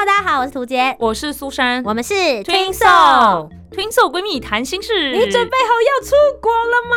[0.00, 5.12] Hello，大家好，我是涂杰，我是苏珊，我们是 Twin Soul Twin Soul 闺蜜谈心事。
[5.12, 6.96] 你准备好要出国了吗？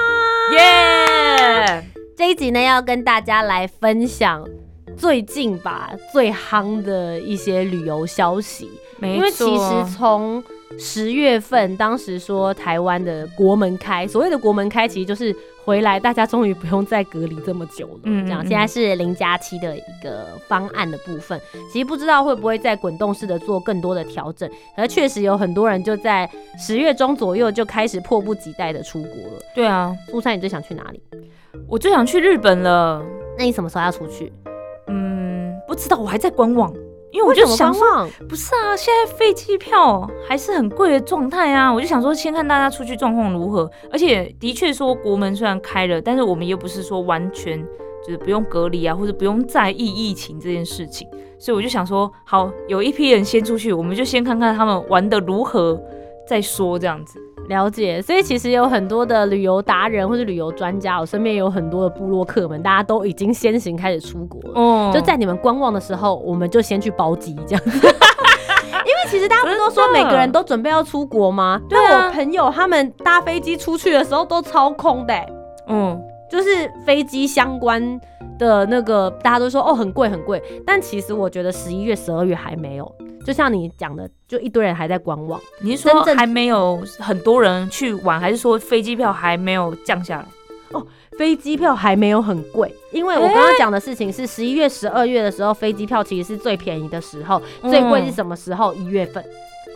[0.54, 1.84] 耶！
[2.16, 4.48] 这一集呢，要跟大家来分享
[4.96, 8.72] 最近吧最夯的一些旅游消息。
[9.00, 10.42] 没因为其实从
[10.80, 18.00] 十月份，当时说台湾的国门开，所谓的国门开，其实就是回来，大家终于不用再隔离这么久了。
[18.04, 21.40] 嗯这样嗯现在是零加七的一个方案的部分，
[21.72, 29.42] 其实不知道会不会再滚动式的做更多的调整，而确实有很多人就在十月中左右就开始迫不及待的出国了。
[29.56, 31.02] 对啊，苏珊，你最想去哪里？
[31.68, 33.02] 我最想去日本了。
[33.38, 34.34] 那你什么时候要出去？
[34.88, 36.74] 嗯，不知道，我还在观望，
[37.14, 43.70] 因为我就想说，不是啊，现在飞机票还是很贵的状态啊，我就想说先看大家出去状况如何。
[43.92, 47.64] 而且的确说国门虽然开了，但是我们又不是说完全
[48.04, 55.80] 就是不用隔离啊，或者不用在意疫情这件事情，所以我就想说，好，有一批人先出去，我们就先看看他们玩的如何
[56.28, 57.20] 再说这样子。
[57.50, 64.62] 了解，所以其实有很多的旅游达人或是旅游专家，我身边有很多的部落客们，大家都已经先行开始出国了。
[64.62, 67.72] 哦就在你们观望的时候，我们就先去包机这样子。
[68.86, 71.62] 因为其实大家不是都说每个人都准备要出国吗？
[71.68, 75.28] 对啊我朋友他们搭飞机出去的时候都超空的欸、
[75.68, 78.00] 嗯，就是飞机相关
[78.40, 82.96] 的那个，大家都说哦很贵很贵，但其实我觉得十一月、十二月还没有。
[83.26, 85.40] 就像你讲的，就一堆人还在观望。
[85.62, 90.26] 你是说还没有很多人去玩，还是说飞机票还没有降下来？
[90.72, 90.86] 哦
[91.20, 98.74] 飞机票还没有很贵，因为我刚刚讲的事情是十一月、十二月的时候，飞机票其实是最便宜的时候，嗯最贵是什么时候？
[98.74, 99.24] 一月份，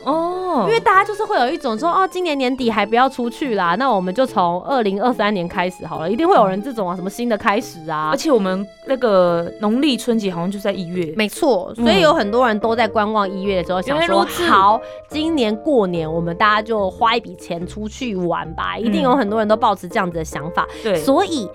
[0.07, 8.09] 哦，因为大家就是会有一种说，哦，今年年底还不要出去啦，那我们就从二零二三年开始好了，一定会有人这种啊，什么新的开始啊。
[8.11, 8.17] 而。
[8.17, 20.67] 且我们那个农历春节好像就在一月，没错，所以有很多人都在观望一月的时候，想说好，今年过年我们大家就花一笔钱出去玩吧，一定有很多人都抱持这样子的想法。
[20.83, 21.49] 对，所以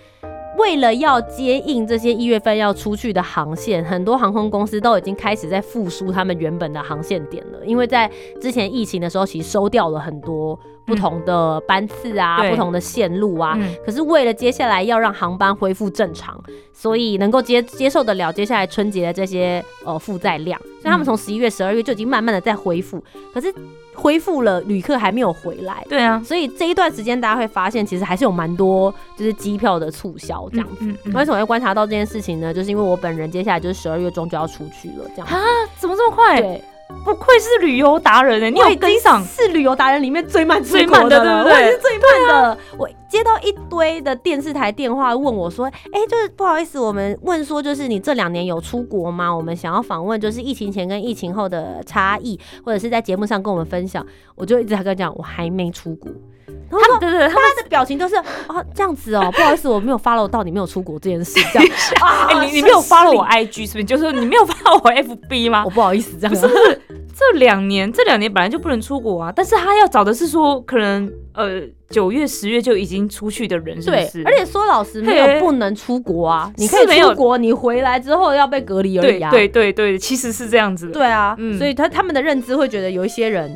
[0.58, 7.64] 为了要接应这些一月份要出去的航线，很多航空公司都已经开始在复苏他们原本的航线点了。
[7.64, 13.54] 因为在之前疫情的时候，其实收掉了很多不同的班次啊，对不同的线路啊。
[13.56, 16.40] 嗯可是为了接下来要让航班恢复正常，
[16.72, 23.02] 所以能够接接受得了接下来春节的这些呃负载量，所以他们从十一月、十二月就已经慢慢的在恢复。
[23.32, 23.52] 可是
[23.94, 25.84] 恢复了，旅客还没有回来。
[25.88, 30.78] 对啊，所以这一段时间，大家会发现其实还是有蛮多就是机票的促销这样子。
[30.80, 32.52] 嗯嗯为什么会观察到这件事情呢？
[32.52, 35.34] 就是因为我本人接下来就是十二月中就要出去了，这样子。
[35.34, 35.40] 啊，
[35.78, 36.40] 怎么这么快？
[36.40, 36.64] 对，
[37.04, 39.24] 不愧是旅游达人呢，你有跟上？
[39.24, 42.58] 是旅游达人里面最慢最慢的对不对我也是最慢的。
[42.78, 49.34] 我接到一堆的电视台电话问我说：“哎、就是不好意思，我们问说就是你这两年有出国吗？
[49.34, 56.10] 我们想要访问就是疫情前跟疫情后的差异，或者是在节目上跟我们分享。”我就一直在跟他讲，我还没出国。
[56.46, 61.68] 然后他们对对对，他们的表情都是啊这样子哦， 不好意思，我没有 follow 到你没有出国这件事，这样
[62.00, 63.84] 啊哎，你你没有发了我 IG 是不是？
[63.84, 65.70] 就是你没有发我 FB 吗我？
[65.70, 66.80] 不好意思这样，不是不是，
[67.14, 71.60] 这两年这两年本来就不能出国啊，但是他要找的是说可能呃
[71.90, 79.30] 九月十月就已经出去的人，是不对是？，而且说老实，没有不能出国啊，你可以出国，你回来之后要被隔离而已啊。
[79.30, 80.92] 对对对对，其实是这样子的。
[80.94, 83.54] 对啊，嗯所以他他们的认知会觉得有一些人。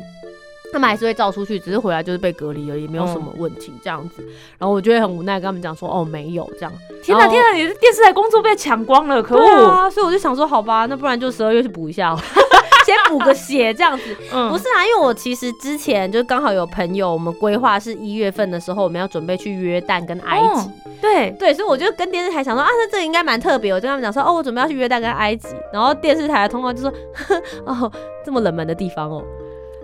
[0.71, 4.23] 他们还是会照出去，只是回来就是被隔离而已，没有什么问题这样子。
[4.57, 6.71] 然后我就会很无奈跟他们讲说，哦，没有这样。
[7.03, 9.67] 天哪天哪，你的电视台工作被抢光了，可恶！
[9.67, 12.15] 啊，所以我就想说，好吧，那不然就十二月去补一下
[12.85, 14.15] 先补个血这样子。
[14.31, 20.45] 嗯不是啊，因为我其实之前就刚好有朋友，我们规划是一月份的时候，我们要准备去约旦跟埃及。
[20.45, 23.71] 哦对，对，所以我就跟电视台想说啊，那这个应该蛮特别。
[23.71, 25.49] 我就跟他们讲说，哦，我准备要去约旦跟埃及。
[25.71, 27.91] 然后电视台的通告就说，呵 哦，
[28.25, 29.23] 这么冷门的地方哦，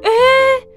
[0.01, 0.09] 哎、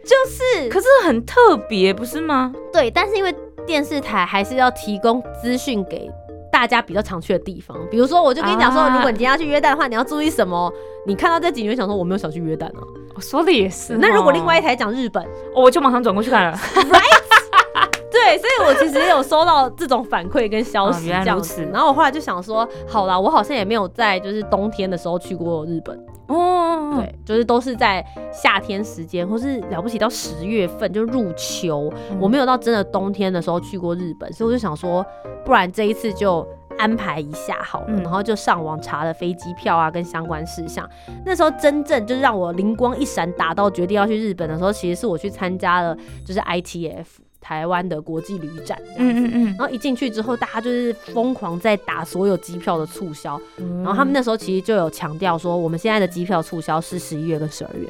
[0.07, 2.53] 就是可是很特别，不是吗？
[2.73, 3.35] 对，但是因为
[3.67, 6.11] 电视台还是要提供资讯给
[6.53, 10.73] 大家比较常去的地方，比如说我就跟你讲说，啊如果你今天要去约旦的话，你要注意什么？
[11.07, 12.83] 你看到这几，你会想说我没有想去约旦啊。
[13.15, 13.97] 我说的也是。
[13.97, 15.23] 那如果哦另外一台讲日本，
[15.55, 16.59] 哦 我就马上转过去看了。
[16.75, 21.65] 对，对，所以我其实也有收到这种反馈跟消息，这样子。
[21.73, 25.99] 然后我后来就想说，好啦，我好像也没有在就是冬天的时候去过日本，
[26.29, 35.05] 哦，对，就是都是在夏天时间，或是了不起到十月份就入秋，嗯我没有到真的冬天的时候去过日本，所以我就想说，
[35.45, 36.47] 不然这一次就。
[36.79, 40.87] 安排一下好了，嗯然后就上网查了飞机票啊，跟相关事项。
[41.25, 47.07] 那时候真正就是让我灵光一闪，打到决定要去日本的时候，其实是我去参加了就是 ITF
[47.47, 49.21] 台湾的国际旅展这样子。
[49.21, 49.45] 嗯嗯嗯。
[49.57, 57.89] 然后一进去之后，大家就是疯狂在打所有机票的促销，嗯，然后他们那时候其实就有强调说，我们现在的机票促销是十一月跟十二月，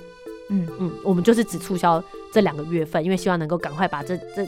[0.50, 0.69] 嗯。
[0.79, 4.47] 嗯，我们就是只促销这两个月份，因为希望能够赶快把这这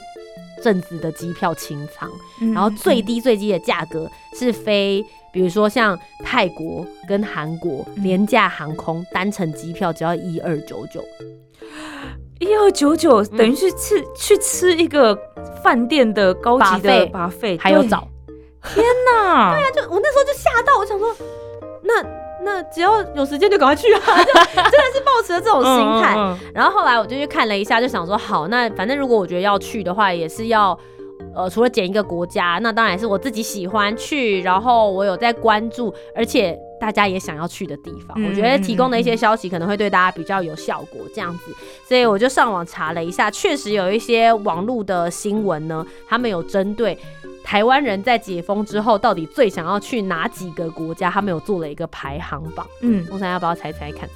[0.63, 2.11] 阵子的机票清仓，
[2.43, 5.03] 嗯然后最低最低的价格是飞，
[5.33, 8.03] 比如说像泰国跟韩国嗯。
[8.03, 11.03] 廉价航空单程机票只要一二九九，
[12.39, 15.17] 一二九九等于是吃去吃一个
[15.63, 18.07] 饭店的高级的把费，还有早，
[18.75, 19.55] 天哪！
[19.57, 21.15] 对啊，就我那时候就吓到，我想说，
[21.83, 22.05] 那
[22.45, 26.15] 那只要有时间就赶快去啊， 就真的是抱持了这种心态。
[26.17, 30.79] 嗯然后后来我就去看了一下，就想说好，那反正如果我觉得要去的话，也是要。
[31.35, 38.17] 呃，除了捡一个国家，那当然是我自己喜欢去，然后我有在关注，而且大家也想要去的地方。
[38.21, 41.55] 嗯我觉得提供的一些消息可能会对大家比较有效果，这样子。
[41.87, 46.99] 所以我就上网查了一下，确实有一些网络的新闻呢，他们有针对
[47.43, 52.67] 台湾人在解封之后到底最想要去哪几个国家，他们有做了一个排行榜。
[52.83, 54.09] 嗯，钟山要不要猜猜看？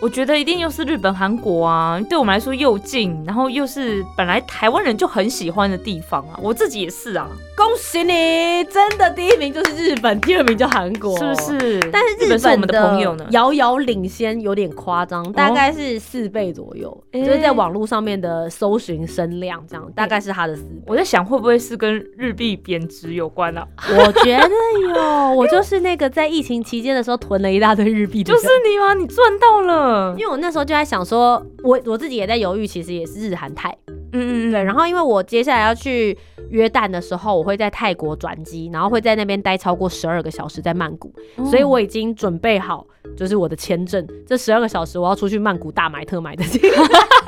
[0.00, 11.60] 我觉得一定又是日本、韩国啊，对我们来说又近，然后又是本来台湾人就很喜欢的地方啊，我自己也是啊，恭喜你，真的第一名就是日本，第二名就韩国，是不？
[11.60, 11.80] 是？
[11.90, 20.82] 但是日日本是我们的的朋友呢，遥遥领先有点夸张，大概是四倍左右，诶就是在网络上面的搜寻声量这样，大概是它的四倍。
[20.86, 23.66] 我在想会不会是跟日币贬值有关啊？
[23.88, 24.50] 我觉得
[24.94, 28.92] 有，我就是那个在疫情期间的时候囤了一大堆日币就是你吗？
[28.92, 29.75] 你赚到了。
[30.16, 33.76] 因为我那时候就在想说，我我自己也在犹豫，其实也是日韩泰。
[34.12, 36.16] 嗯嗯对，然后因为我接下来要去
[36.48, 42.86] 约旦的时候，我会在泰国转机，然后会在那边待超过十二个小时，在曼谷，嗯所以我已经准备好，
[43.16, 46.76] 就是我的签证，这十二个小时我要出去曼谷大买特买的这个。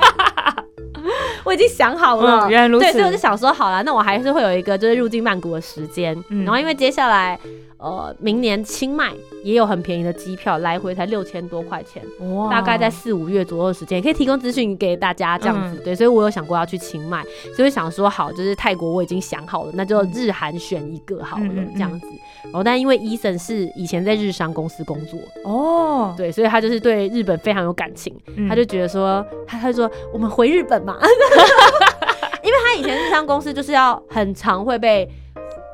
[1.49, 2.85] 我已经想好了，嗯原来如此。
[2.85, 6.45] 对，所以我就想说，好了，那我还是会有一个就是入境曼谷的时间，嗯。
[6.45, 7.39] 然后因为接下来
[7.77, 9.11] 呃明年清迈
[9.43, 12.03] 也有很便宜的机票，来回才六千多块钱，
[12.35, 12.51] 哇。
[12.51, 15.79] 大概在四五月左右的时间，也可以提供资讯给大家这样子。
[15.81, 15.83] 嗯。
[15.83, 17.25] 对，所以我有想过要去清迈，
[17.55, 22.05] 所以想说好，就是泰国我已经想好了，那就日韩选一个好了、这样子。
[22.43, 28.47] 然后，但因为伊森是以前在日商公司工作，哦，对，所以他就是对日本非常有感情，嗯。
[28.47, 30.97] 他就觉得说，他他就说我们回日本嘛，
[32.43, 35.09] 因为他以前日商公司就是要很常会被。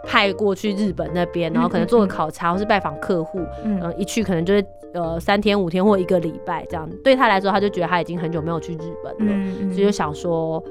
[0.07, 4.63] 派过去日本那边，然后可能做个考察或是拜访客户，嗯嗯，一去可能就是
[4.93, 6.87] 呃三天五天或一个礼拜这样。
[7.03, 10.63] 对他来说，他就觉得他已经很久没有去日本了，嗯所以就想说，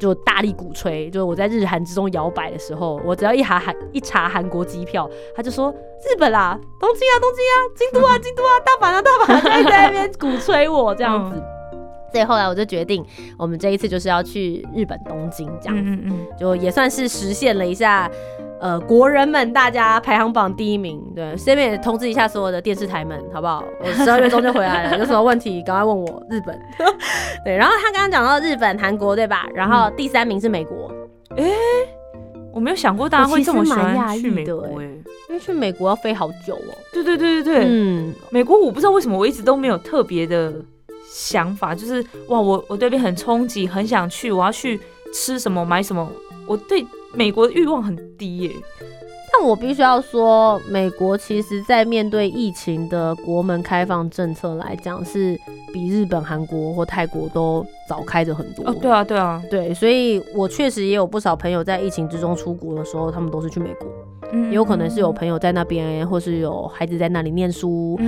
[0.00, 1.08] 就大力鼓吹。
[1.10, 11.40] 就是我在日韩之中摇摆的时候，我只要一查韩一查韩国机票，他就说日本啦，东京啊，东京啊，京都啊，京都啊，大阪啊，大阪、啊，就一直在那边鼓吹我这样子。
[12.12, 13.04] 所以后来我就决定，
[13.38, 15.82] 我们这一次就是要去日本东京这样子。
[15.90, 18.10] 嗯嗯就也算是实现了一下，
[18.60, 21.02] 呃，国人们大家排行榜第一名。
[21.16, 23.64] 对，顺便也通知一下所有的电视台们，好不好？
[23.80, 26.22] 我十二月中就回来了，有什么问题赶快问我。
[26.30, 26.58] 日本，
[27.44, 29.48] 对，然后他刚刚讲到日本、韩国，对吧？
[29.54, 30.92] 然后第三名是美国，
[31.36, 31.46] 嗯，
[32.52, 34.84] 我没有想过大家会这么喜欢去美国哎。
[35.28, 36.74] 因为去美国要飞好久哦。
[36.92, 40.52] 对对对对对，嗯，美国我不知道为什么我一直都没有特别的
[41.14, 44.80] 想法，就是哇，我我对边很憧憬，很想去，我要去
[45.12, 46.10] 吃什么买什么，
[46.46, 48.56] 我对美国的欲望很低耶。
[49.32, 55.38] 但我必须要说，美国其实在面对疫情的国门开放政策来讲，是
[55.72, 58.64] 比日本、韩国或泰国都早开着很多。
[58.66, 63.88] 哦，对啊对啊，对，所以我确实也有不少朋友在疫情之中出国的时候，他们都是去美国，
[64.32, 67.98] 嗯也有可能是有朋友在那边，或是有孩子在那里念书，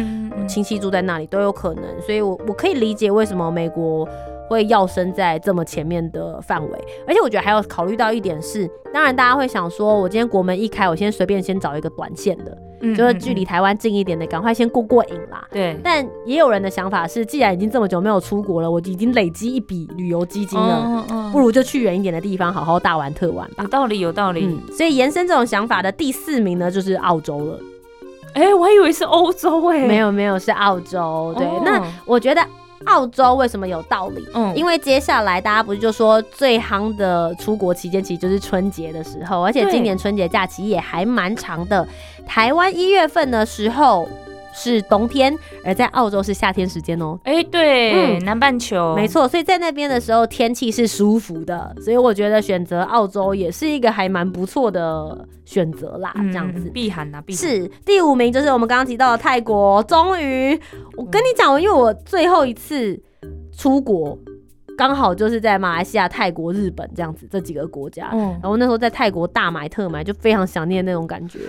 [0.46, 1.84] 亲戚住在那里都有可能。
[2.02, 4.06] 所以我我可以理解为什么美国
[4.48, 15.46] 会要升在这么前面的范围，而且我觉得还要考虑到一点是，当然大家会想说，我今天国门一开，我先随便先找一个短线的，嗯就是距离台湾近一点的，赶快先过过瘾啦。
[15.50, 23.68] 对但也有人的想法是，既然已经这么久没有出国了，我已经累积一笔旅游基金了，嗯嗯不如就去远一点的地方好好大玩特玩吧有。
[23.68, 24.44] 道理有道理。
[24.44, 27.58] 嗯，所以延伸这种想法的第四名呢，就是澳洲了。
[28.34, 31.32] 哎、我还以为是欧洲哎、没有没有，是澳洲。
[31.38, 32.44] 对，哦那我觉得
[32.86, 34.24] 澳洲为什么有道理？
[34.34, 41.86] 嗯，因为接下来大家不是就说最夯的出国期间，其实就是春节的时候，而且今年春节假期也还蛮长的。
[42.26, 44.08] 台湾一月份的时候
[44.54, 47.18] 是冬天，而在澳洲是夏天时间哦。
[47.24, 56.12] 哎、对，嗯南半球没，错，所以在那边的时候天气是舒服的，所以我觉得选择澳洲也是一个还蛮不错的选择啦。
[56.14, 57.42] 嗯这样子，避寒呐、避寒。
[57.42, 59.82] 是第五名，就是我们刚刚提到的泰国。
[59.82, 60.58] 终于，
[60.96, 62.98] 我跟你讲，因为我最后一次
[63.56, 64.16] 出国，
[64.78, 68.10] 刚好就是在马来西亚、泰国、日本这样子这几个国家。
[68.12, 71.40] 嗯，然后那时候在泰国大买特买，就非常想念那种感觉。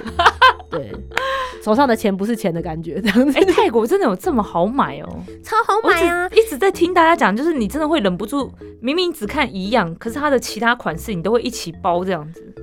[0.70, 0.92] 对，
[1.66, 5.10] 手上的钱不是钱的感觉，这样子哎、泰国真的有这么好买哦、
[5.44, 6.30] 超好买啊！
[6.30, 12.54] 一直在听大家讲，就是你真的会忍不住，明明只看一样，可是它的其他款式你都会一起包这样子。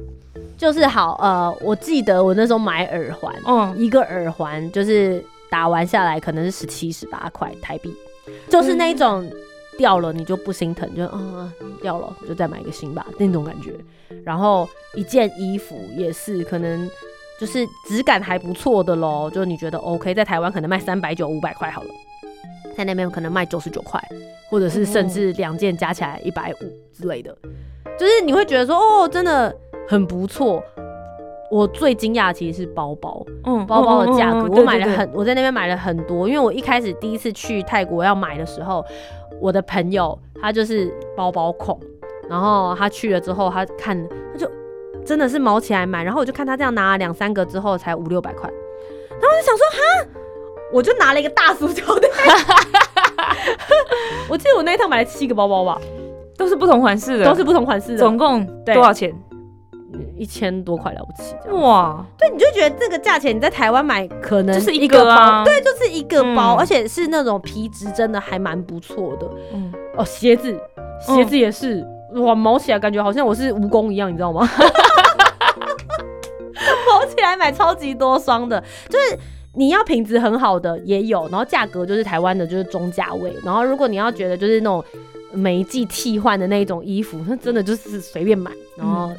[0.57, 7.93] 就是好，呃，我记得我那时候买耳环，嗯，一个耳环就是打完下来可能是十七、十八块台币，
[8.49, 9.29] 就是那一种
[9.77, 13.75] 掉了你就不心疼，就啊、掉了就再买一个新吧那种感觉。
[14.23, 16.89] 然后一件衣服也是可能
[17.43, 21.89] 就是质感还不错的咯，就你觉得 OK，在台湾可能卖三百九、五百块好了，
[22.77, 24.01] 在那边可能卖九十九块，
[24.49, 27.37] 或者是甚至两件加起来一百五之类的，
[27.99, 29.53] 就是你会觉得说哦，真的
[29.89, 30.63] 很不错。
[31.51, 38.85] 我最惊讶其实是包包，嗯，包包的价格，我买了很，我在那边买了很多，因为我一开始第一次去泰国要买的时候，
[39.41, 41.77] 我的朋友他就是包包控，
[42.31, 44.01] 然后他去了之后，他看
[44.33, 44.49] 他就
[45.05, 48.51] 真的是毛起来买，然后我就看他这样拿了两三个之后才五六百块，
[49.11, 49.79] 然后我就想说哈，
[50.73, 52.09] 我就拿了一个大塑胶袋，
[54.29, 55.81] 我记得我那一趟买了七个包包吧，
[56.37, 59.13] 都是不同款式的，都是不同款式的，总共对多少钱？
[60.17, 66.59] 一千多块了不起，哇，对，你就觉得这个价钱你在台湾买可能就是一一个包，对，就是一个包，嗯。
[66.59, 69.29] 而且是那种皮质，真的还蛮不错的。
[69.53, 70.59] 嗯，哦，鞋子，
[71.01, 71.85] 鞋子也是，
[72.21, 74.49] 哇，毛起来感觉好像我是蜈蚣一样，你知道吗？
[76.89, 79.19] 毛起来买超级多双的，就是。
[79.55, 83.31] 你要品质很好的也有，然后价格就是台湾的，就是中价位。
[83.45, 84.83] 然后如果你要觉得就是那种
[85.31, 89.13] 每一季替换的那一种衣服，那真的就是随便买，然后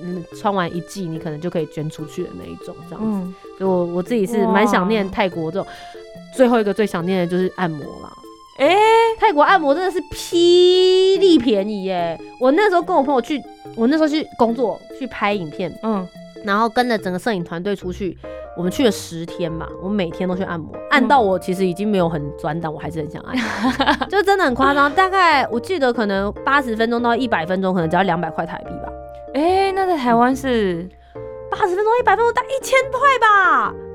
[0.00, 3.10] 嗯穿完一季你可能就可以捐出去的那一种这样子。
[3.10, 5.66] 嗯，所以我我自己是蛮想念泰国这种。
[6.36, 8.12] 最后一个最想念的就是按摩啦。
[8.60, 8.76] 哎、
[9.18, 12.20] 泰国按摩真的是霹雳便宜耶！
[12.38, 13.42] 我那时候跟我朋友去，
[13.74, 16.06] 我那时候去工作去拍影片，嗯，
[16.44, 18.18] 然后跟着整个摄影团队出去，
[18.58, 23.34] 我们去了十天吧，我每天都去按摩，按到我其实已经没有很钻，但我还是很想按，
[24.10, 24.92] 就真的很夸张。
[24.92, 28.92] 大概我记得可能八十分钟到一百分钟，可能只要两百块台币吧。
[29.32, 30.86] 哎、那在台湾是
[31.50, 33.89] 八十分钟一百分钟大概一千块吧，不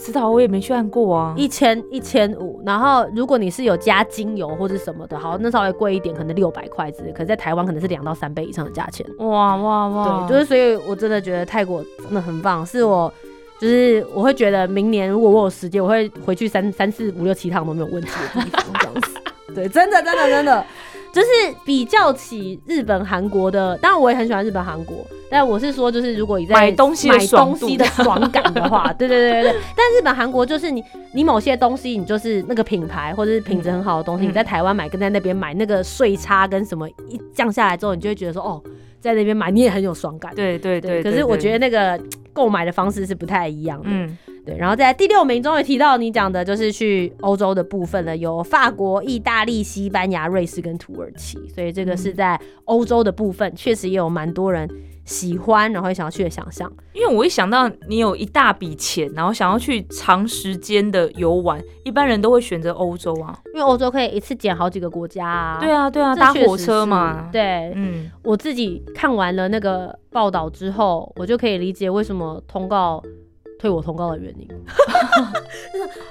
[0.00, 1.34] 知道，我也没去按过啊。
[1.36, 2.62] 一千一千五。
[2.64, 7.12] 然后如果你是有加精油或者什么的，好，那稍微贵一点，可能六百块之类。
[7.12, 9.06] 可是在台湾可能是两到三倍以上的价钱。
[9.18, 10.26] 哇哇哇！
[10.26, 13.12] 对，就是所以，我真的觉得泰国真的很棒，是我。
[13.60, 19.20] 就是我会觉得明年如果我有时间，我会回去三三四五六七趟都没有问题的地方，这样子。
[19.54, 20.64] 对，真的真的真的，
[21.12, 21.28] 就是
[21.62, 29.60] 比较起日本、韩国的，当然我也很喜欢日本、韩国，但我是说，就是如果你在买东西的买东西的爽感的话， 对对对对对。
[29.76, 30.82] 但日本、韩国就是你
[31.14, 38.62] 你某些东西，你就是那个品牌或者是品质很好的东西，嗯你在台湾买跟在那边买那个税差跟什么一降下来之后，你就会觉得说，哦，
[39.00, 40.34] 在那边买你也很有爽感。
[40.34, 43.86] 对对对可是我觉得，得那个购买的方式是不太一样的。
[43.88, 54.68] 嗯，对，然后在第六名终于提到你讲的就是去欧洲的部分了，有法国、意大利、西班牙、瑞士跟土耳其，所以这个是在欧洲的部分，确实也有蛮多人
[55.10, 56.70] 喜欢，然后也想要去的想象。
[56.92, 63.36] 因为我一想到你有一大笔钱，然后想要去长时间的游玩，一般人都会选择欧洲啊。
[63.52, 65.58] 因为欧洲可以一次捡好几个国家啊。
[65.60, 73.02] 对啊，对啊，搭火车嘛。，对，嗯，我自己看完了那个报道之后，我就可以理解为什么通告
[73.58, 74.48] 退我通告的原因。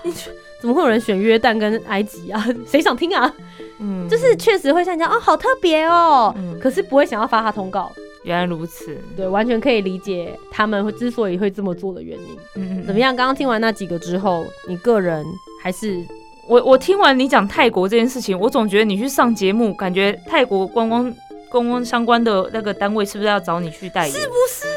[0.04, 0.30] 你 去
[0.60, 2.46] 怎么会有人选约旦跟埃及啊？
[2.68, 3.34] 谁想听啊？
[3.80, 7.90] 嗯，就是确实会像这样哦，好特别哦，嗯可是不会想要发他通告。
[8.24, 8.98] 原来如此。
[9.16, 12.38] 对，完全可以理解他们会之所以会这么做的原因。
[12.56, 13.16] 嗯，怎么样？
[13.16, 15.26] 刚刚听完那几个之后，你个人
[15.64, 16.04] 还是
[16.48, 21.14] 我我听完你讲泰国这件事情，我总觉得你去上节目，感觉泰国观光
[21.50, 24.16] 观光相关的那个单位是不是要找你去代言？
[24.20, 24.68] 是不是？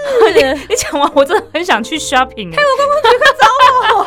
[0.68, 3.46] 你讲完，我真的很想去 shopping 泰国观光局快找。
[3.94, 4.00] 我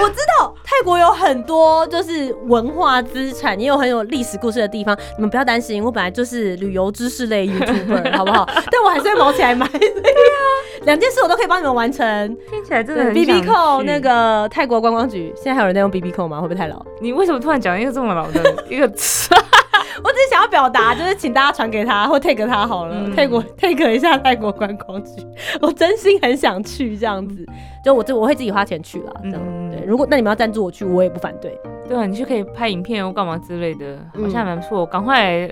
[0.02, 0.37] 我知道泰
[0.84, 4.96] 国有很多就是文化资产，也有很有历史故事的地方。
[5.16, 8.48] 你们不要担心，我本来就是旅游知识类 YouTuber， 好不好？
[8.70, 9.66] 但我还是会毛起来买。
[9.68, 10.40] 对啊，
[10.84, 12.36] 两件事我都可以帮你们完成。
[12.50, 16.40] 听起来真的很 B B 想扣那个泰国观光局，现在还有人在用 B B 扣吗？
[16.40, 16.84] 会不会太老？
[17.00, 19.34] 你为什么突然讲一个这么老的一个词？
[20.04, 25.26] 我只是想要表达，就是请大家传给他或 take 他好了、嗯 t a k e take 一下泰国观光局，
[25.60, 27.44] 我真心很想去这样子。
[27.84, 29.84] 就我这我会自己花钱去啦，这样、嗯对。
[29.86, 31.58] 如果那你们要赞助我去，我也不反对。
[31.88, 34.84] 对啊，你就可以拍影片或干嘛之类的，嗯好像还蛮不错。
[34.84, 35.48] 赶快，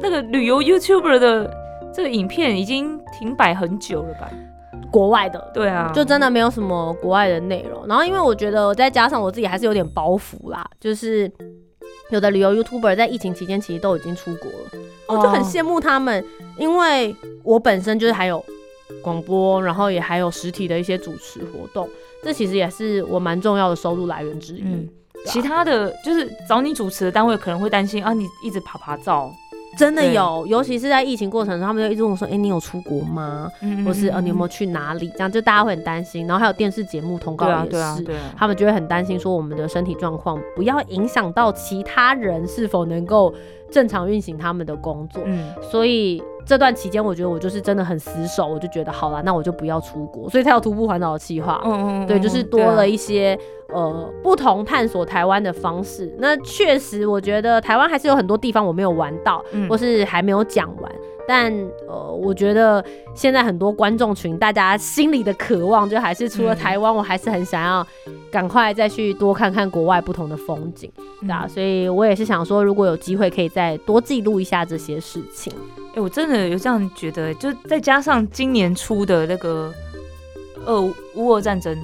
[0.00, 1.50] 那个旅游 YouTuber 的
[1.92, 4.28] 这个影片已经停摆很久了吧？
[4.90, 7.86] 国外的，对啊，就真的没有什么国外的内容。
[7.86, 11.30] 然后因为我觉得，再加上我自己还是有点包袱啦，就是
[12.10, 14.70] 有的旅游 YouTuber 在疫情期间其实都已经出国了，
[15.06, 16.24] 我就很哦羡慕他们，
[16.58, 18.44] 因为我本身就是还有
[19.02, 21.88] 广播，然后也还有实体的一些主持活动，
[22.22, 24.90] 这其实也是我蛮重要的收入来源之一。
[25.26, 29.30] 其他的就是找你主持的单位可能会担心啊，你一直爬爬照，
[29.76, 33.50] 真的有，尤其是在疫情过程中，他们就一直问我说：“哎、你有出国吗？
[33.60, 34.48] 嗯或是呃，你有没有有？
[34.48, 36.26] 去哪里？”这样就大家会很担心。
[36.26, 38.04] 然后还有电视节目通告也是，
[38.36, 43.32] 他们就会很担心说我们的身体状况不要影响到其他人是否能够
[43.70, 45.22] 正常运行他们的工作。
[45.24, 51.60] 嗯，所以这段期间，我觉得我就是真的很死守，我就觉得好了，那我就不要出国，所以才有徒步环岛的计划。
[51.64, 53.38] 嗯嗯，对，就是多了一些、
[53.72, 56.12] 呃不同探索台湾的方式。
[56.18, 60.92] 那确实，我觉得台湾还是有很多地方我没有玩到，嗯或是还没有讲完。
[61.28, 61.52] 但
[61.86, 62.84] 呃，我觉得
[63.14, 67.86] 现在很多观众群，大家心里的渴望，就还是除了嗯台湾，我还是很想要
[68.32, 71.44] 赶快再去多看看国外不同的风景，对啊。
[71.44, 75.52] 嗯所以我也是想说，如果有机会，可以再多记录一下这些事情。
[75.94, 79.72] 哎、我真的有这样觉得，就再加上今年初的那个
[80.66, 80.80] 俄
[81.14, 81.76] 乌俄战争，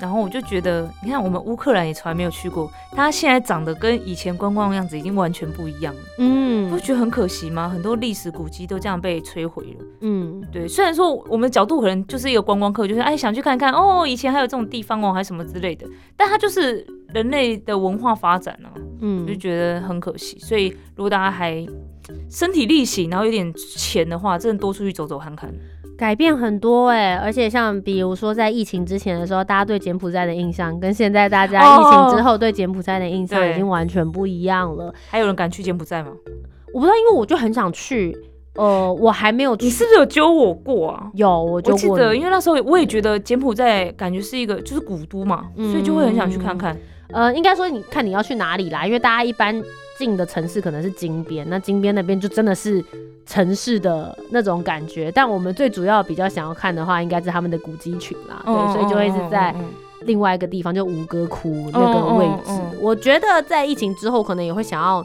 [0.00, 7.68] 然后我就觉得，你看我们乌克兰也从来没有去过，它现在长得跟以前观光的样子已经完全不一样了，嗯不觉得很可惜吗？
[7.68, 9.84] 很多历史古迹都这样被摧毁了。
[10.00, 15.86] 嗯，对，虽然说我们的角度可能就是一个观光客，就是哎想去看看哦，以前还有这种地方哦，还是什么之类的，
[16.16, 18.68] 但它就是人类的文化发展啊，
[19.00, 20.38] 嗯我就觉得很可惜。
[20.38, 21.66] 所以如果大家还
[22.30, 25.52] 身体力行，然后有点钱的话，真的多出去走走看看。
[25.96, 34.92] 改变很多哎、而且像比如说在疫情之前的时候，大家对柬埔寨的印象，跟现在大家疫情之后对柬埔寨的印象已经完全不一样了。
[35.08, 36.10] 还有人敢去柬埔寨吗？
[36.74, 38.14] 我不知道，因为我就很想去，
[38.54, 39.64] 呃，我还没有去。
[39.64, 41.10] 你是不是有揪我过啊？
[41.14, 46.76] 有，我我记得，因为那时候我也觉得柬埔寨感觉是一个就是古都嘛，嗯所以就会很想去看看。
[47.12, 49.62] 呃，应该说你看你要去哪里啦，因为大家一般
[49.98, 52.84] 进的城市可能是金边，那金边那边就真的是
[53.24, 55.10] 城市的那种感觉。
[55.10, 59.54] 但我们最主要比较想要看的话，应该是他们的古迹群啦，对，嗯所以就会是在
[60.02, 62.52] 另外一个地方，就吴哥窟那个位置。
[62.80, 65.04] 我觉得在疫情之后，可能也会想要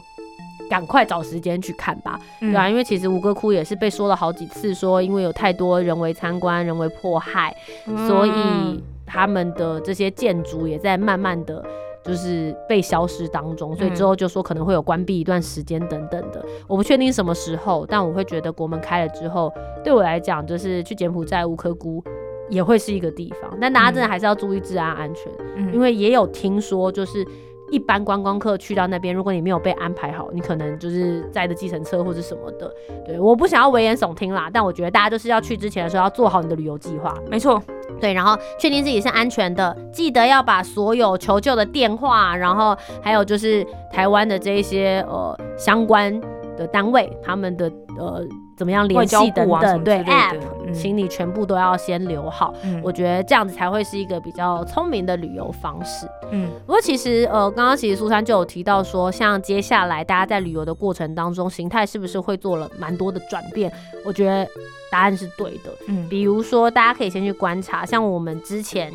[0.70, 7.54] 赶快找时间去看吧，嗯对啊，因为其实吴哥窟也是被说了好几次，说因为有太多人为参观、人为迫害，
[7.86, 11.64] 嗯所以他们的这些建筑也在慢慢的。
[12.04, 19.52] 就是被消失当中，所以之后就说可能会有关闭一段时间等等的，我不确定什么时候，但我会觉得国门开了之后，
[19.84, 22.02] 对我来讲就是去柬埔寨乌科窟
[22.48, 25.72] 也会是一个地方，但大家真的还是要注意治安安全，嗯。
[25.72, 27.26] 因为也有听说就是。
[27.72, 32.70] 一般观光客去到那边，如果你没有被安排好，你可能就是载的计程车或者什么的。
[33.06, 37.14] 对，我不想要危言耸听啦，但我觉得大家就是要去之前的时候要做好你的旅游计划。
[37.30, 37.60] 没错，
[37.98, 46.20] 对，然后确定自己是安全的，记得要把所有求救的电话，然后还有就是台湾的这一些呃相关
[46.58, 48.22] 的单位，他们的呃
[48.62, 52.54] 怎么样联系等等，对 App，、嗯请你全部都要先留好。
[52.62, 56.06] 嗯我觉得这样子才会是一个比较聪明的旅游方式。
[56.30, 63.70] 嗯不过其实呃，刚刚其实苏珊就有提到说，像接下来大家在旅游的过程当中，形态是不是会做了蛮多的转变？
[64.04, 64.48] 我觉得
[64.92, 65.74] 答案是对的。
[65.88, 68.92] 嗯比如说，大家可以先去观察，像我们之前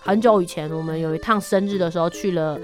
[0.00, 2.58] 很久以前，我们有一趟生日的时候去了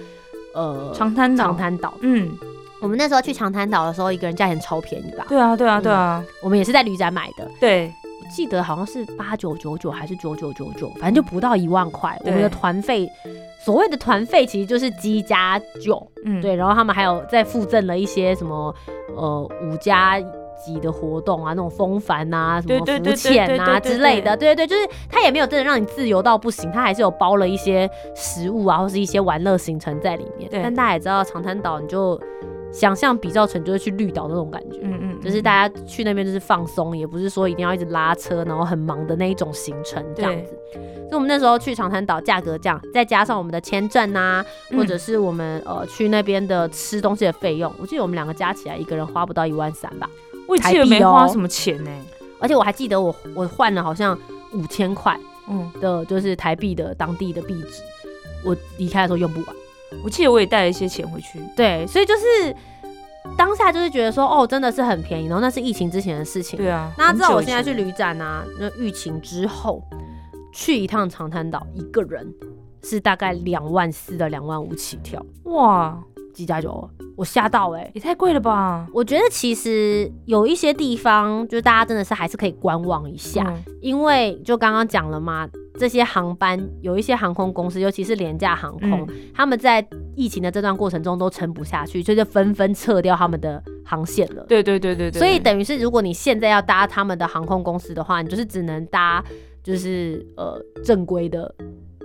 [0.54, 1.94] 呃长滩岛长滩岛。
[2.00, 2.32] 嗯，
[2.80, 5.26] 我们那时候去长滩岛的时候，一个人价钱超便宜吧？
[5.28, 12.16] 对啊对啊对啊，我们也是在旅展买的，对，我记得好像是八九九九还是九九九九，反正就不到一万块。
[12.20, 13.08] 我对们的团费，
[13.64, 18.74] 所谓的团费其实就是鸡加酒，嗯对，然后他们还有再附赠了一些什么
[19.16, 20.20] 呃五加
[20.58, 30.48] 级的活动啊，那种风帆啊、什么浮潜啊之类的，对对对，就是它也没有真的让你自由到不行，它还是有包了一些食物啊，或是一些玩乐行程在里面。
[30.50, 32.20] 但大家也知道长滩岛，你就
[32.72, 34.78] 想象比较成就是去绿岛那种感觉。
[34.82, 40.56] 嗯嗯，就是大家去那边就是放松，也不是说一定要一直拉车，然后很忙的那一种行程这样子。
[41.08, 50.08] 所以我们那时候去长滩岛，价格这样，再加上我们的签证啊，嗯或者是我们呃去那边的吃东西的费用，我记得我们两个加起来一个人花不到一万三吧。
[50.48, 51.90] 我也记得没花什么钱呢，
[52.40, 54.18] 而且我还记得我我换了好像
[54.52, 55.16] 五千块
[55.48, 57.82] 嗯，的，就是台币的当地的币值，
[58.44, 59.56] 我离开的时候用不完。
[60.04, 61.40] 我记得我也带了一些钱回去。
[61.56, 62.54] 对，所以就是
[63.36, 66.58] 当下就是觉得说，哦，真的是很便宜，然后那是疫情之前的事情。
[66.58, 69.82] 对啊，那知道我现在去旅展啊，那疫情之后
[70.52, 72.26] 去一趟长滩岛，一个人
[72.82, 75.98] 是大概两万四的两万五起跳，哇，
[76.38, 78.86] 几加酒，我吓到哎、也太贵了吧？
[78.94, 83.74] 我觉得其实有一些地方，就大家真的是还是可以观望一下，嗯。
[83.80, 85.48] 因为就刚刚讲了嘛，
[85.78, 89.08] 这些航班有一些航空公司，尤其是廉价航空，嗯。
[89.34, 94.44] 他们在疫情的这段过程中都撑不下去，所以就纷纷撤掉他们的航线了。
[94.48, 99.24] 对对对对对，所以等于是，如果你现在要搭他们的航空公司的话，你就是只能搭
[99.62, 101.52] 就是呃正规的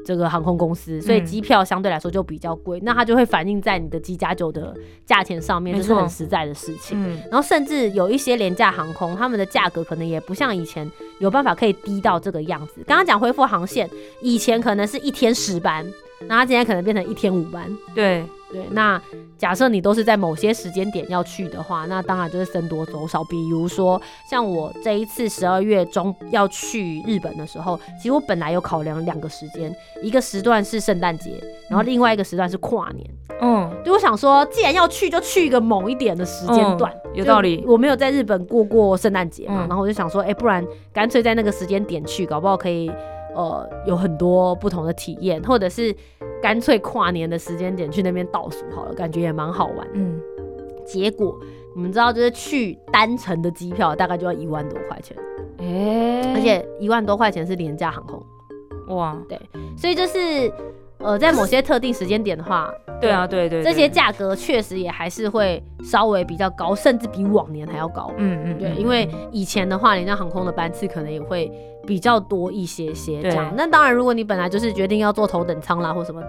[0.06, 6.98] 这个航空公司，所以嗯机票相对来说就比较贵，那它就会反映在你的机加酒的价钱上面，这是很实在的事情。
[7.02, 10.90] 嗯，然后甚至有一些廉价航空，他们的价格可能也不像以前
[11.20, 12.84] 有办法可以低到这个样子。
[12.86, 13.90] 刚刚讲恢复航线，
[14.22, 15.86] 以前可能是一天十班，
[16.28, 17.70] 那他今天可能变成一天五班。
[17.94, 19.02] 对，对，那
[19.38, 23.24] 假设你都是在某些时间点要去的话，那当然就是僧多粥少。
[23.26, 31.32] 比如说，像我这一次十二月中要去日本的时候，其实我本来有考量两个时间，一个时段是圣诞节，
[31.70, 33.10] 然后另外一个时段是跨年。
[33.42, 36.92] 嗯，就我想说，既然要去，就去一个猛一点的时间段。
[36.92, 42.92] 嗯有道理我没有在日本过过圣诞节嘛，嗯然后我就想说，哎、不然干脆在那个时间点去，搞不好可以
[43.36, 45.96] 呃有很多不同的体验，或者是
[46.42, 49.88] 干脆跨年的时间点去那边倒数好了，感觉也蛮好玩。
[49.94, 50.20] 嗯，
[50.86, 51.38] 结果
[51.76, 55.16] 你们知道，就是去单程的机票大概就要一万多块钱，
[55.60, 58.22] 哎、而且一万多块钱是廉价航空，
[58.96, 59.40] 哇，对
[59.78, 60.52] 所以就是
[61.00, 62.70] 呃在某些特定时间点的话，
[63.02, 68.12] 对啊，对对，对这些，价格确实也还是会稍微比较高，甚至比往年还要高。
[68.18, 69.30] 嗯嗯，对，嗯因为嗯。
[69.32, 71.52] 以前的话，廉价航空的班次可能也会
[71.86, 73.54] 比较多一些些这样。
[73.56, 76.22] 那当然，如果你本来就是决定要坐头等舱啦，或什么，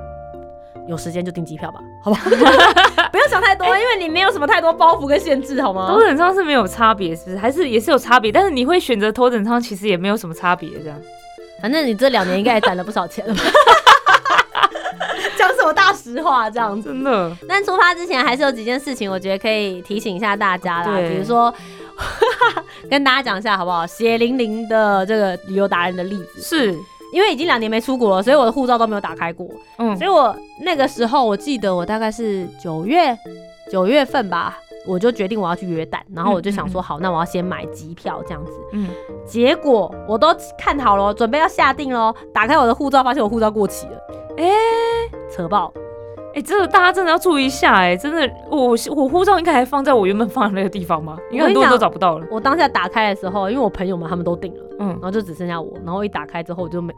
[0.88, 2.21] 有时间就订机票吧，好吧？
[3.12, 6.01] 不要想太多，因为你没有什么太多包袱跟限制，好吗头？
[6.01, 7.38] 等舱是没有差别，是不是？
[7.38, 8.31] 还是也是有差别？
[8.33, 11.01] 但是你会选择头等舱，其实也没有什么差别，这样。
[11.62, 13.40] 反正你这两年应该也攒了不少钱了吧？
[15.38, 16.88] 讲什么大实话这样子？
[16.90, 21.53] 真的，但出发之前还是有几件事情，我觉得可以提醒一下大家啦，比如说
[22.90, 23.87] 跟大家讲一下好不好？
[23.87, 26.72] 血淋淋的这个旅游达人的例子，是，
[27.12, 33.16] 因为已经两年没出国了，所以我的护照都没有打开过，嗯所以我那个时候我记得我大概是九月
[33.70, 34.59] 九月份吧。
[34.87, 38.52] 我就决定我要去约旦，然后我就想说，好，那我要先买机票这样子。
[38.72, 38.90] 嗯，
[39.24, 40.28] 结果我都
[40.59, 42.14] 看好了，准备要下定喽。
[42.35, 43.98] 打开我的护照，发现我护照过期了，
[44.37, 44.46] 哎、
[45.35, 45.72] 扯爆！
[46.35, 51.16] 哎、这个大家真的要注意一下、哎，真的，我我护照应该还放在我原本放的那个地方吗？
[51.31, 52.27] 因为很多人都找不到了。
[52.31, 56.92] 我当下打开的时候，因为我朋友们他们都订了，嗯然，后就只剩下我，然后一打开之后我就没，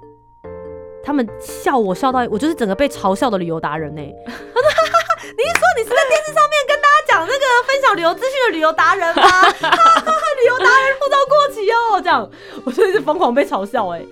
[1.05, 9.23] 他们笑我笑到我就是整个被嘲笑的旅游达人呢、他说：“哈哈哈，你是说你是在电视上面跟大家讲那个分享旅游资讯的旅游达人吗？
[9.23, 12.31] 哈哈哈，旅游达人护照过期哦，这样
[12.65, 14.03] 我真的是疯狂被嘲笑哎、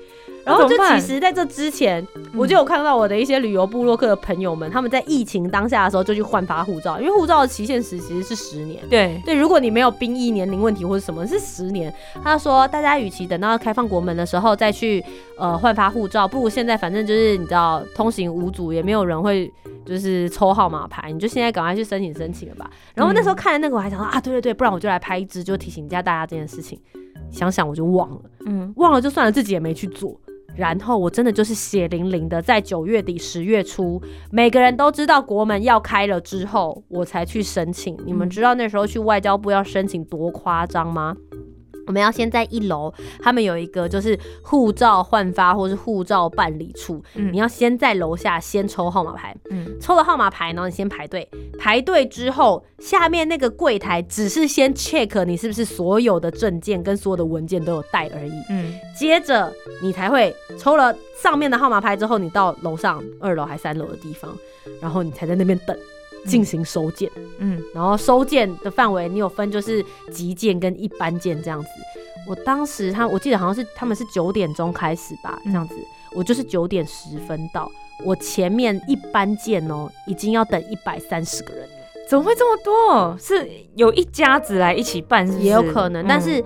[0.44, 8.82] 然后就其实在这之前，我就有看到我的一些旅游部落客的朋友们，他们在疫情当下的时候就去换发护照，因为护照的期限时其实是十年。
[8.88, 15.02] 对，对，如果你没有兵役年龄问题或者什么是十年，他说大家与其等到开放国门的时候再去
[15.38, 19.50] 呃换发护照，不如现在反正就是你知道通行无阻，也没有人会
[19.86, 22.70] 就是抽号码牌，你就现在赶快去申请申请了吧。
[22.94, 26.78] 然后那时候看了那个，我还想说啊，对对对，不然我就来拍一支，就提醒一下大家这件事情。
[27.30, 30.16] 想想我就忘了，嗯，忘了就算了，自己也没去做。
[30.56, 37.96] 然后我真的就是血淋淋的，在九月底十月初，每个人都知道国门要开了之后，我才去申请。
[38.04, 41.16] 你们嗯知道那时候去外交部要申请多夸张吗？
[41.86, 49.66] 我们要先在一楼，他们有一个就是护照换发或是护照办理处，嗯你要先在楼下先抽号码牌，嗯。
[49.80, 64.34] 抽了号码牌，然后你先排队，排队之后，下面那个柜台只是先 check 你是不是所有的证件跟所有的文件都有带而已，嗯，接着你才会抽了上面的号码牌之后，你到楼上二楼还三楼的地方，
[64.80, 65.76] 然后你才在那边等
[66.26, 67.10] 进行收件。
[67.38, 71.68] 嗯，然后收件的范围你有分就是急件跟一般件这样子。
[72.26, 75.74] 我当时他我记得好像是他们是九点钟开始吧，这样子，
[76.14, 77.70] 我就是九点十分到，
[78.04, 81.74] 我前面一般件哦已经要等一百三十个人了，
[82.08, 83.16] 怎么会这么多？
[83.20, 85.44] 是有一家子来一起办，是不是？
[85.44, 86.42] 也有可能，嗯但是。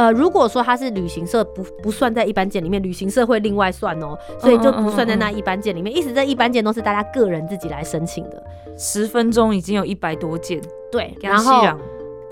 [0.00, 5.94] 呃，如果说他是旅行社不不算在一般件里面，旅行社会另外算哦，所以就不算在那一般件里面。
[5.94, 8.42] 意思这一般件都是大家个人自己来申请的，
[8.78, 10.58] 十分钟已经有一百多件，
[10.90, 11.14] 对。
[11.20, 11.62] 然后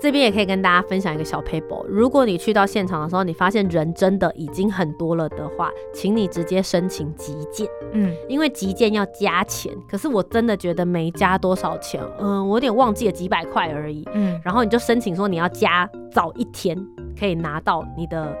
[0.01, 9.73] 这边也可以跟大家分享一个小 paper，如果你去到现场的时候，你发现人真的已经很多了的话，请你直接申请急件，嗯，因为急件要加钱。
[9.89, 14.07] 可是我真的觉得没加多少钱，嗯，我有点忘记了几百块而已。
[14.13, 16.77] 嗯，然后你就申请说你要加早一天
[17.19, 18.33] 可以拿到你的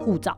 [0.00, 0.36] 护照，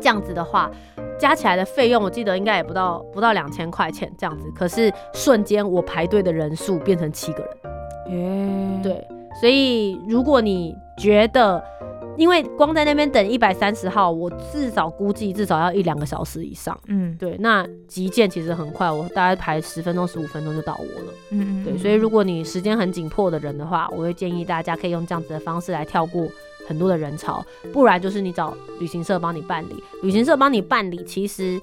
[0.00, 0.70] 这样子的话，
[1.18, 4.48] 加起来的费用我记得应该也不到不到两千块钱这样子。
[4.54, 7.42] 可是瞬间我排队的人数变成七个
[8.06, 9.08] 人，耶，，对，
[9.40, 11.62] 所以如果你觉得，
[12.16, 16.78] 因为光在那边等一百三十号，我至少估计至少要一两个小时以上。
[16.86, 21.12] 嗯，对，那急件其实很快，我大概排十分钟、十五分钟就到我了。
[21.30, 26.28] 嗯嗯，对，所以如果你时间很紧迫的人的话，我会建议大家可以用这样子的方式来跳过
[26.72, 29.84] 很多的人潮，不然就是你找旅行社帮你办理。
[30.02, 31.60] 旅行社帮你办理，其实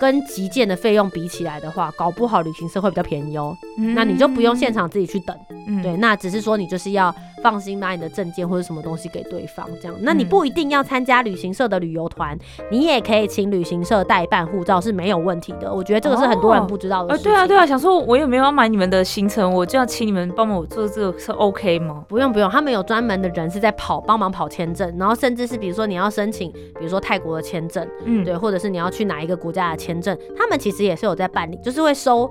[0.00, 3.56] 跟急件的费用比起来的话，搞不好旅行社会比较便宜哦。
[3.78, 5.36] 嗯那你就不用现，场自己去等。
[5.68, 9.96] 嗯对，，那只是说你就是要放心拿你的证件或者什么东西给对方，这样。
[10.00, 12.38] 那你嗯不一定要参加旅行社的旅游团，
[12.70, 15.72] 你也可以请旅行社代办护照是没有问题的。
[15.72, 17.32] 我觉得这个是很多人哦不知道的呃，事情。
[17.32, 22.04] 对啊，对啊，想说我也没有要买你们的行程，我就要请你们帮我做这个是 OK 吗？
[22.08, 32.30] 不用不用，他们有专门的人是在跑帮忙跑签证，然后甚至是比如说你要申请，比如说泰国的签证，嗯，对，或者是你要去哪一个国家的签证，他们其实也是有在办理，就是会收。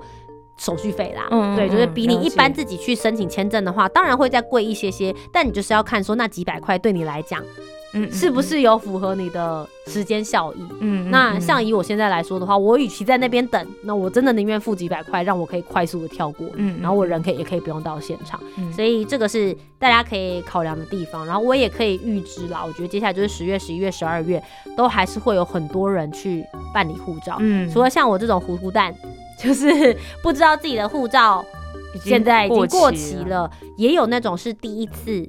[0.58, 7.42] 手续费啦，对，嗯对就是比你一般自己去申请签证的话，当然会再贵一些些，但你就是要看说那几百块对你来讲
[7.94, 10.58] 嗯，是不是有符合你的时间效益。
[10.80, 11.08] 嗯？
[11.08, 18.38] 嗯，那像嗯以我现在来说的话，我与其在那边等，那我真的宁愿付几百块，让我可以快速的跳过，嗯，然后我人可以也可以不用到现场。
[18.58, 22.62] 嗯所以这个是大家可以考量的地方，然后我也可以预知啦。
[22.62, 24.42] 我觉得接下来就是十月、十一月、十二月，
[24.76, 26.44] 都还是会有很多人去
[26.74, 27.38] 办理护照。
[27.40, 28.94] 嗯，除了像我这种糊涂蛋，
[29.38, 31.44] 就是不知道自己的护照
[32.02, 35.28] 现在已经过期期，了，也有那种是第一次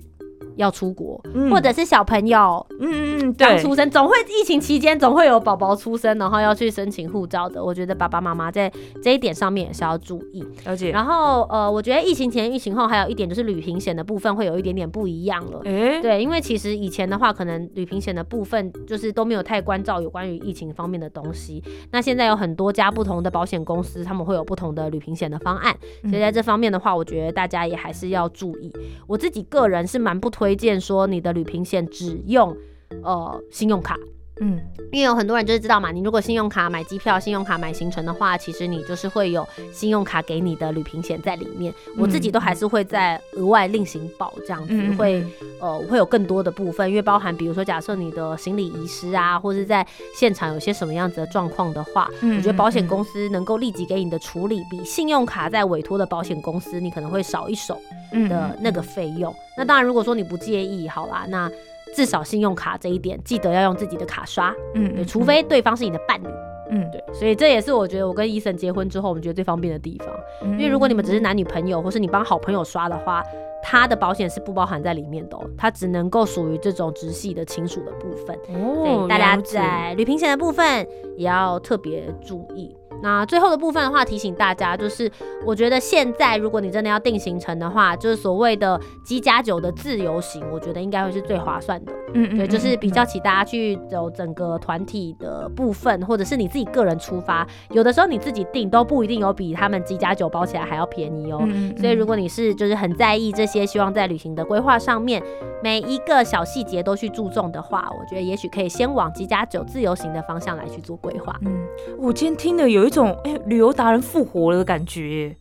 [0.59, 7.63] 要出国，嗯或者是小朋友嗯嗯刚出生，总会疫情期间总会有宝宝出生，然后要去申请护照的。
[7.63, 8.69] 我觉得爸爸妈妈在
[9.01, 10.45] 这一点上面也是要注意。
[10.65, 10.91] 了解。
[10.91, 15.61] 然后呃，我觉得疫情前、疫情后还有一点就是旅行险的部分会有一点点不一样了。
[15.63, 21.63] 哎，对，因为其实以前的话，可能旅行险的部分就是都没有太关照有关于疫情方面的东西。
[21.91, 28.73] 那现在有很多家不同的保险公司，他们会有不同的旅行险的方案，所以在这方面的话，我觉得大家也还是要注意。
[29.07, 32.55] 我自己个人是蛮不推荐说你的旅行险只用
[33.03, 33.97] 呃信用卡。
[34.41, 34.59] 嗯。
[34.91, 41.71] 因为有很多人就是知道嘛，你如果信用卡买机票、信用卡买行程的话，其实你就是会有信用卡给你的旅行险在里面。
[41.95, 45.23] 我自己都还是会在额外另行保这样子，嗯，会
[45.59, 49.85] 呃会有更多的部分，因为包含比如说假设你的行李遗失啊，或是在
[50.15, 57.79] 现场有些什么样子的状况的话，嗯我觉得保险公司能够立即给你的处理，比信用卡在委托的保险公司你可能会少一手。
[57.91, 59.33] 嗯的那个费用。
[59.57, 61.51] 那当然，如果说你不介意，好啦，那
[61.95, 66.27] 至少信用卡这一点记得要用自己的卡刷，嗯对，除非对方是你的伴侣，
[66.69, 70.07] 嗯对，所以这也是我觉得我跟医生结婚之后，我们觉得最方便的地方。
[70.43, 73.23] 嗯，因为如果你们只是男女朋友，或是你帮好朋友刷的话，
[73.61, 78.37] 他的保险是不包含在里面的、哦，它只能够属于这种直系的亲属的部分。
[78.45, 82.73] 所哦以，大家在旅行险的部分也要特别注意。
[83.01, 85.11] 那最后的部分的话，提醒大家，就是
[85.45, 91.93] 我觉得现在如果你真的要定行程的话，就是所谓的机加酒的自由行，我觉得应该会是最划算的。
[92.13, 101.39] 嗯嗯，对，就是比较嗯起大家去走整个团体的部分，或者是你自己个人出发，有的时候你自己订都不一定有比他们几家酒包起来还要便宜哦。
[101.43, 105.21] 嗯嗯所以如果你是就是很在意这些，希望在旅行的规划上面
[105.63, 111.35] 每一个小细节都去注重的话，我觉得也许可以先往几家酒自由行的方向来去做规划。
[111.41, 111.67] 嗯，
[111.97, 115.35] 我今天听的有一种哎、旅游达人复活了的感觉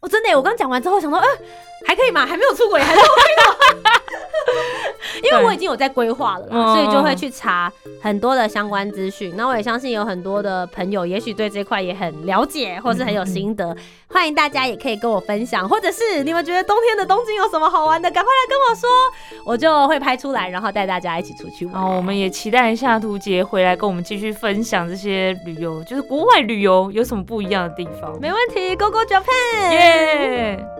[0.00, 0.06] 我。
[0.06, 1.26] 哦，真的耶，我刚讲完之后想说，呃，
[1.86, 2.24] 还可以嘛？
[2.24, 3.90] 还没有出轨，还是 OK 的。
[5.22, 9.34] 因为我已经有在规划了啦，嗯所以就会去查很多的相关资讯。
[9.36, 13.76] 那我也相信有很多的朋友，也许对这块也很了解，或是很有心得。
[14.12, 18.88] 欢迎大家也可以跟我分享，或者是你们觉得冬天的东京有什么好玩的，赶快来跟我说，
[19.44, 21.74] 我就会拍出来，然后带大家一起出去玩。
[21.74, 28.18] 然后我们也期待一下图杰回来跟我们继续分享这些旅游，就是国外旅游有什么不一样的地方。
[28.20, 29.72] 没问题，Go Go Japan！
[29.72, 30.79] 耶！